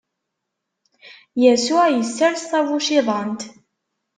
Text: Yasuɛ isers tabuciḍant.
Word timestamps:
Yasuɛ 1.43 1.85
isers 2.01 2.41
tabuciḍant. 2.49 3.41